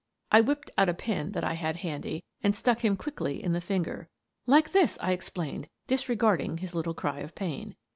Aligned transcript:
I 0.31 0.41
whipped 0.41 0.71
out 0.79 0.89
a 0.89 0.95
pin 0.95 1.33
that 1.33 1.43
I 1.43 1.53
had 1.53 1.75
handy, 1.75 2.23
and 2.41 2.55
stuck 2.55 2.83
him 2.83 2.97
quickly 2.97 3.43
in 3.43 3.53
the 3.53 3.61
finger. 3.61 4.09
"Like 4.47 4.71
this," 4.71 4.97
I 4.99 5.11
explained, 5.11 5.69
disregarding 5.85 6.57
his 6.57 6.73
little 6.73 6.95
cry 6.95 7.19
of 7.19 7.35
pain. 7.35 7.75